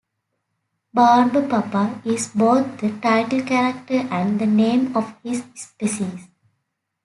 [0.97, 6.25] Barbapapa is both the title character and the name of his "species".